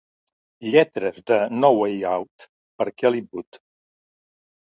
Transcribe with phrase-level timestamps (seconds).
[0.75, 2.47] Lletres de "No Way Out"
[2.81, 3.61] per Kelly Wood.